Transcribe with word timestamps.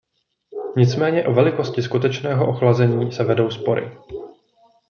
Nicméně 0.77 1.25
o 1.27 1.33
velikosti 1.33 1.81
skutečného 1.83 2.49
ochlazení 2.49 3.11
se 3.11 3.23
vedou 3.23 3.49
spory. 3.49 3.97